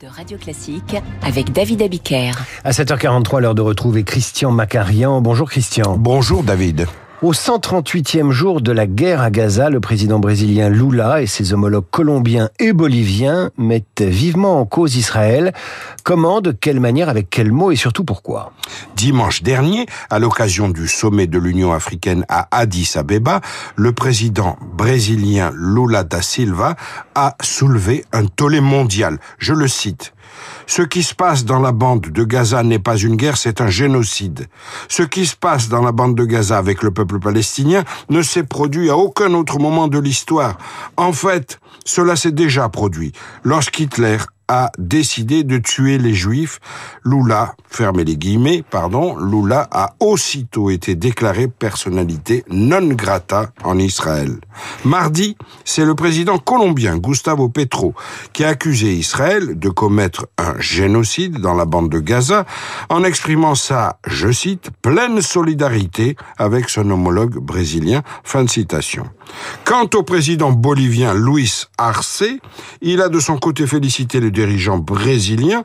de 0.00 0.08
Radio 0.08 0.36
Classique 0.38 0.96
avec 1.22 1.52
David 1.52 1.82
Abiker. 1.82 2.32
À 2.64 2.72
7h43, 2.72 3.40
l'heure 3.40 3.54
de 3.54 3.62
retrouver 3.62 4.02
Christian 4.02 4.50
Macarian. 4.50 5.20
Bonjour 5.20 5.48
Christian. 5.48 5.96
Bonjour 5.96 6.42
David. 6.42 6.86
Au 7.20 7.32
138e 7.32 8.30
jour 8.30 8.60
de 8.60 8.70
la 8.70 8.86
guerre 8.86 9.22
à 9.22 9.30
Gaza, 9.30 9.70
le 9.70 9.80
président 9.80 10.20
brésilien 10.20 10.68
Lula 10.68 11.20
et 11.20 11.26
ses 11.26 11.52
homologues 11.52 11.90
colombiens 11.90 12.48
et 12.60 12.72
boliviens 12.72 13.50
mettent 13.58 14.02
vivement 14.02 14.60
en 14.60 14.64
cause 14.64 14.94
Israël. 14.94 15.52
Comment, 16.04 16.40
de 16.40 16.52
quelle 16.52 16.78
manière, 16.78 17.08
avec 17.08 17.28
quels 17.28 17.50
mots 17.50 17.72
et 17.72 17.76
surtout 17.76 18.04
pourquoi? 18.04 18.52
Dimanche 18.94 19.42
dernier, 19.42 19.86
à 20.10 20.20
l'occasion 20.20 20.68
du 20.68 20.86
sommet 20.86 21.26
de 21.26 21.40
l'Union 21.40 21.72
africaine 21.72 22.24
à 22.28 22.46
Addis 22.52 22.92
Abeba, 22.94 23.40
le 23.74 23.90
président 23.90 24.56
brésilien 24.76 25.50
Lula 25.56 26.04
da 26.04 26.22
Silva 26.22 26.76
a 27.16 27.34
soulevé 27.42 28.04
un 28.12 28.26
tollé 28.26 28.60
mondial. 28.60 29.18
Je 29.38 29.54
le 29.54 29.66
cite. 29.66 30.12
Ce 30.68 30.82
qui 30.82 31.02
se 31.02 31.14
passe 31.14 31.46
dans 31.46 31.60
la 31.60 31.72
bande 31.72 32.02
de 32.02 32.24
Gaza 32.24 32.62
n'est 32.62 32.78
pas 32.78 32.98
une 32.98 33.16
guerre, 33.16 33.38
c'est 33.38 33.62
un 33.62 33.68
génocide. 33.68 34.48
Ce 34.88 35.02
qui 35.02 35.24
se 35.24 35.34
passe 35.34 35.70
dans 35.70 35.82
la 35.82 35.92
bande 35.92 36.14
de 36.14 36.26
Gaza 36.26 36.58
avec 36.58 36.82
le 36.82 36.90
peuple 36.90 37.18
palestinien 37.18 37.84
ne 38.10 38.20
s'est 38.20 38.42
produit 38.42 38.90
à 38.90 38.96
aucun 38.98 39.32
autre 39.32 39.58
moment 39.58 39.88
de 39.88 39.98
l'histoire. 39.98 40.58
En 40.98 41.12
fait, 41.14 41.58
cela 41.86 42.16
s'est 42.16 42.32
déjà 42.32 42.68
produit 42.68 43.12
lorsqu'Hitler 43.44 44.18
a 44.48 44.72
décidé 44.78 45.44
de 45.44 45.58
tuer 45.58 45.98
les 45.98 46.14
Juifs. 46.14 46.58
Lula, 47.04 47.54
fermez 47.68 48.04
les 48.04 48.16
guillemets, 48.16 48.64
pardon, 48.68 49.16
Lula 49.16 49.68
a 49.70 49.94
aussitôt 50.00 50.70
été 50.70 50.94
déclaré 50.94 51.48
personnalité 51.48 52.44
non 52.50 52.88
grata 52.88 53.52
en 53.62 53.78
Israël. 53.78 54.38
Mardi, 54.84 55.36
c'est 55.64 55.84
le 55.84 55.94
président 55.94 56.38
colombien 56.38 56.96
Gustavo 56.96 57.48
Petro 57.48 57.94
qui 58.32 58.44
a 58.44 58.48
accusé 58.48 58.92
Israël 58.92 59.58
de 59.58 59.68
commettre 59.68 60.26
un 60.38 60.58
génocide 60.58 61.38
dans 61.38 61.54
la 61.54 61.64
bande 61.64 61.90
de 61.90 62.00
Gaza 62.00 62.46
en 62.88 63.04
exprimant 63.04 63.54
sa, 63.54 63.98
je 64.06 64.32
cite, 64.32 64.70
pleine 64.82 65.20
solidarité 65.20 66.16
avec 66.38 66.68
son 66.68 66.90
homologue 66.90 67.38
brésilien. 67.38 68.02
Fin 68.24 68.44
de 68.44 68.50
citation. 68.50 69.04
Quant 69.64 69.88
au 69.94 70.02
président 70.02 70.52
bolivien 70.52 71.14
Luis 71.14 71.64
Arce, 71.76 72.24
il 72.80 73.00
a 73.00 73.08
de 73.08 73.20
son 73.20 73.38
côté 73.38 73.66
félicité 73.66 74.20
le 74.20 74.30
dirigeant 74.30 74.78
brésilien 74.78 75.62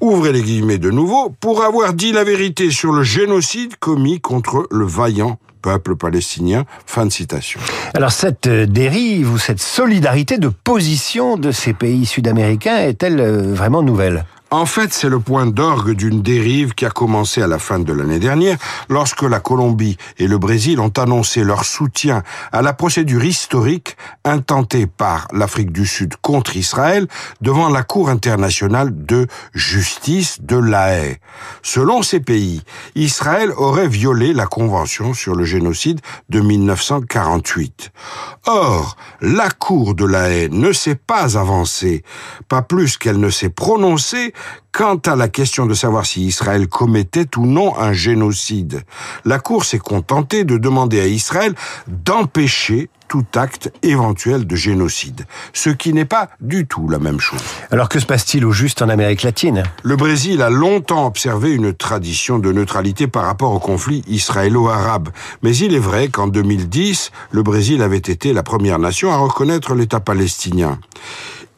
ouvrez 0.00 0.32
les 0.32 0.42
guillemets 0.42 0.78
de 0.78 0.90
nouveau, 0.90 1.30
pour 1.40 1.62
avoir 1.62 1.92
dit 1.92 2.12
la 2.12 2.24
vérité 2.24 2.70
sur 2.70 2.92
le 2.92 3.02
génocide 3.02 3.76
commis 3.76 4.20
contre 4.20 4.66
le 4.70 4.86
vaillant 4.86 5.38
peuple 5.62 5.94
palestinien. 5.94 6.64
Fin 6.86 7.04
de 7.04 7.12
citation. 7.12 7.60
Alors 7.94 8.12
cette 8.12 8.46
euh, 8.46 8.64
dérive 8.64 9.30
ou 9.30 9.38
cette 9.38 9.60
solidarité 9.60 10.38
de 10.38 10.48
position 10.48 11.36
de 11.36 11.52
ces 11.52 11.74
pays 11.74 12.06
sud-américains 12.06 12.78
est-elle 12.78 13.20
euh, 13.20 13.54
vraiment 13.54 13.82
nouvelle? 13.82 14.24
En 14.52 14.66
fait, 14.66 14.92
c'est 14.92 15.08
le 15.08 15.20
point 15.20 15.46
d'orgue 15.46 15.92
d'une 15.92 16.22
dérive 16.22 16.74
qui 16.74 16.84
a 16.84 16.90
commencé 16.90 17.40
à 17.40 17.46
la 17.46 17.60
fin 17.60 17.78
de 17.78 17.92
l'année 17.92 18.18
dernière, 18.18 18.56
lorsque 18.88 19.22
la 19.22 19.38
Colombie 19.38 19.96
et 20.18 20.26
le 20.26 20.38
Brésil 20.38 20.80
ont 20.80 20.92
annoncé 20.96 21.44
leur 21.44 21.64
soutien 21.64 22.24
à 22.50 22.60
la 22.60 22.72
procédure 22.72 23.24
historique 23.24 23.96
intentée 24.24 24.88
par 24.88 25.28
l'Afrique 25.32 25.70
du 25.70 25.86
Sud 25.86 26.16
contre 26.20 26.56
Israël 26.56 27.06
devant 27.40 27.68
la 27.68 27.84
Cour 27.84 28.10
internationale 28.10 28.90
de 28.92 29.28
justice 29.54 30.40
de 30.42 30.56
La 30.56 30.94
Haye. 30.94 31.18
Selon 31.62 32.02
ces 32.02 32.18
pays, 32.18 32.62
Israël 32.96 33.52
aurait 33.56 33.88
violé 33.88 34.32
la 34.32 34.46
Convention 34.46 35.14
sur 35.14 35.36
le 35.36 35.44
génocide 35.44 36.00
de 36.28 36.40
1948. 36.40 37.92
Or, 38.46 38.96
la 39.20 39.50
Cour 39.50 39.94
de 39.94 40.04
La 40.04 40.28
Haye 40.30 40.48
ne 40.50 40.72
s'est 40.72 40.96
pas 40.96 41.38
avancée, 41.38 42.02
pas 42.48 42.62
plus 42.62 42.96
qu'elle 42.96 43.20
ne 43.20 43.30
s'est 43.30 43.48
prononcée 43.48 44.32
Quant 44.72 44.98
à 45.06 45.16
la 45.16 45.28
question 45.28 45.66
de 45.66 45.74
savoir 45.74 46.06
si 46.06 46.24
Israël 46.24 46.68
commettait 46.68 47.36
ou 47.36 47.46
non 47.46 47.76
un 47.78 47.92
génocide, 47.92 48.82
la 49.24 49.40
Cour 49.40 49.64
s'est 49.64 49.78
contentée 49.78 50.44
de 50.44 50.58
demander 50.58 51.00
à 51.00 51.06
Israël 51.06 51.54
d'empêcher 51.88 52.88
tout 53.10 53.26
acte 53.34 53.72
éventuel 53.82 54.46
de 54.46 54.54
génocide, 54.54 55.26
ce 55.52 55.68
qui 55.68 55.92
n'est 55.92 56.04
pas 56.04 56.28
du 56.40 56.68
tout 56.68 56.88
la 56.88 57.00
même 57.00 57.18
chose. 57.18 57.42
Alors 57.72 57.88
que 57.88 57.98
se 57.98 58.06
passe-t-il 58.06 58.44
au 58.44 58.52
juste 58.52 58.82
en 58.82 58.88
Amérique 58.88 59.24
latine? 59.24 59.64
Le 59.82 59.96
Brésil 59.96 60.40
a 60.42 60.48
longtemps 60.48 61.06
observé 61.06 61.50
une 61.50 61.74
tradition 61.74 62.38
de 62.38 62.52
neutralité 62.52 63.08
par 63.08 63.24
rapport 63.24 63.52
au 63.52 63.58
conflit 63.58 64.04
israélo-arabe, 64.06 65.08
mais 65.42 65.56
il 65.56 65.74
est 65.74 65.80
vrai 65.80 66.06
qu'en 66.06 66.28
2010, 66.28 67.10
le 67.32 67.42
Brésil 67.42 67.82
avait 67.82 67.96
été 67.96 68.32
la 68.32 68.44
première 68.44 68.78
nation 68.78 69.10
à 69.10 69.16
reconnaître 69.16 69.74
l'État 69.74 69.98
palestinien. 69.98 70.78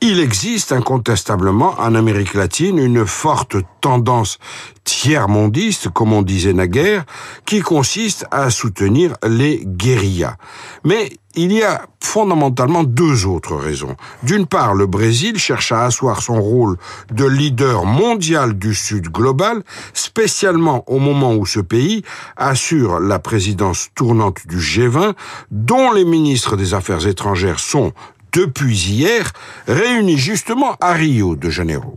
Il 0.05 0.19
existe 0.19 0.73
incontestablement 0.73 1.77
en 1.79 1.95
Amérique 1.95 2.35
latine 2.35 2.79
une 2.79 3.07
forte 3.07 3.55
tendance 3.81 4.41
tiers-mondiste, 4.83 5.91
comme 5.91 6.13
on 6.13 6.23
disait 6.23 6.53
naguère, 6.53 7.05
qui 7.47 7.61
consiste 7.61 8.27
à 8.33 8.51
soutenir 8.51 9.15
les 9.25 9.63
guérillas. 9.65 10.37
Mais 10.83 11.13
il 11.35 11.53
y 11.53 11.63
a 11.63 11.87
fondamentalement 12.01 12.83
deux 12.83 13.27
autres 13.27 13.55
raisons. 13.55 13.97
D'une 14.23 14.47
part, 14.47 14.75
le 14.75 14.87
Brésil 14.87 15.39
cherche 15.39 15.73
à 15.73 15.85
asseoir 15.85 16.21
son 16.21 16.43
rôle 16.43 16.77
de 17.11 17.25
leader 17.25 17.85
mondial 17.85 18.59
du 18.59 18.75
Sud 18.75 19.09
global, 19.09 19.63
spécialement 19.95 20.85
au 20.89 20.99
moment 20.99 21.35
où 21.35 21.47
ce 21.47 21.61
pays 21.61 22.03
assure 22.37 23.01
la 23.01 23.19
présidence 23.19 23.89
tournante 23.95 24.47
du 24.47 24.59
G20, 24.59 25.15
dont 25.51 25.93
les 25.93 26.05
ministres 26.05 26.57
des 26.57 26.75
Affaires 26.75 27.07
étrangères 27.07 27.61
sont 27.61 27.93
depuis 28.33 28.89
hier, 28.89 29.33
réunis 29.67 30.19
justement 30.19 30.77
à 30.81 30.93
Rio 30.93 31.37
de 31.37 31.51
Janeiro. 31.51 31.95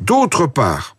D'autre 0.00 0.46
part, 0.46 0.96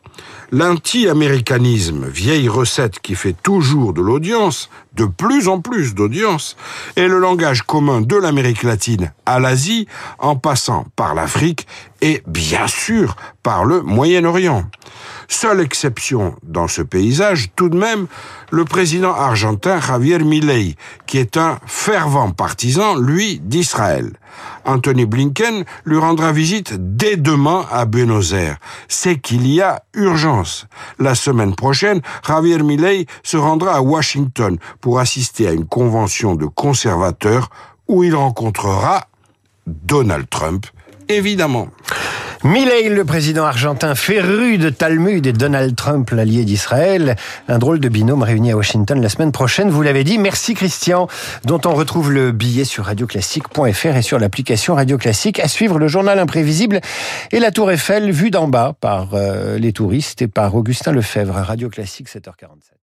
l'anti-américanisme, 0.52 2.08
vieille 2.08 2.50
recette 2.50 3.00
qui 3.00 3.16
fait 3.16 3.36
toujours 3.42 3.94
de 3.94 4.02
l'audience, 4.02 4.70
de 4.94 5.06
plus 5.06 5.48
en 5.48 5.62
plus 5.62 5.96
d'audience, 5.96 6.56
est 6.96 7.08
le 7.08 7.20
langage 7.20 7.64
commun 7.64 8.02
de 8.02 8.16
l'Amérique 8.16 8.64
latine 8.64 9.12
à 9.26 9.40
l'Asie, 9.40 9.88
en 10.18 10.36
passant 10.36 10.86
par 10.96 11.14
l'Afrique 11.14 11.68
et 12.02 12.24
bien 12.28 12.68
sûr 12.68 13.16
par 13.44 13.66
le 13.66 13.82
Moyen-Orient. 13.82 14.66
Seule 15.28 15.62
exception 15.62 16.36
dans 16.42 16.68
ce 16.68 16.82
paysage, 16.82 17.50
tout 17.56 17.70
de 17.70 17.78
même, 17.78 18.08
le 18.52 18.66
président 18.66 19.14
argentin 19.14 19.80
Javier 19.80 20.20
Milei, 20.20 20.76
qui 21.06 21.20
est 21.20 21.38
un 21.38 21.60
fervent 21.68 22.32
partisan, 22.32 22.96
lui, 22.96 23.40
d'Israël. 23.40 24.14
Anthony 24.66 25.06
Blinken 25.06 25.66
lui 25.86 25.98
rendra 25.98 26.32
visite 26.32 26.74
dès 26.78 27.16
demain 27.16 27.66
à 27.72 27.86
Buenos 27.86 28.34
Aires. 28.34 28.58
C'est 28.88 29.20
qu'il 29.20 29.48
y 29.48 29.62
a 29.62 29.84
urgence. 29.94 30.68
La 30.98 31.16
semaine 31.16 31.56
prochaine, 31.56 32.02
Javier 32.28 32.60
Milei 32.60 33.06
se 33.24 33.38
rendra 33.38 33.76
à 33.76 33.82
Washington 33.82 34.58
pour 34.82 35.00
assister 35.00 35.48
à 35.48 35.52
une 35.52 35.66
convention 35.66 36.36
de 36.36 36.46
conservateurs 36.46 37.50
où 37.88 38.04
il 38.04 38.16
rencontrera 38.16 39.08
Donald 39.68 40.30
Trump, 40.30 40.66
évidemment. 41.08 41.70
Milley, 42.46 42.88
le 42.88 43.04
président 43.04 43.44
argentin 43.44 43.96
féru 43.96 44.58
de 44.58 44.70
Talmud 44.70 45.28
et 45.28 45.34
Donald 45.34 45.76
Trump, 45.76 46.10
l'allié 46.12 46.46
d'Israël. 46.46 47.18
Un 47.50 47.60
drôle 47.60 47.82
de 47.82 47.90
binôme 47.90 48.24
réuni 48.24 48.54
à 48.54 48.56
Washington 48.56 49.02
la 49.02 49.10
semaine 49.10 49.34
prochaine, 49.34 49.70
vous 49.70 49.82
l'avez 49.82 50.06
dit. 50.06 50.18
Merci 50.18 50.54
Christian, 50.54 51.10
dont 51.44 51.60
on 51.66 51.74
retrouve 51.74 52.14
le 52.14 52.32
billet 52.32 52.64
sur 52.64 52.86
radioclassique.fr 52.86 53.98
et 53.98 54.02
sur 54.02 54.20
l'application 54.20 54.76
Radio 54.76 54.98
Classique. 54.98 55.42
À 55.42 55.50
suivre 55.50 55.80
le 55.80 55.90
journal 55.90 56.18
imprévisible 56.18 56.80
et 57.34 57.40
la 57.40 57.52
tour 57.52 57.72
Eiffel 57.72 58.10
vue 58.12 58.32
d'en 58.32 58.48
bas 58.48 58.74
par 58.80 59.16
euh, 59.16 59.58
les 59.58 59.74
touristes 59.74 60.22
et 60.22 60.30
par 60.30 60.56
Augustin 60.56 60.94
Lefebvre. 60.94 61.36
Radio 61.36 61.68
Classique 61.68 62.08
7h47. 62.08 62.79